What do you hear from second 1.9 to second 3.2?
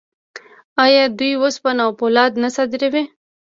فولاد نه صادروي؟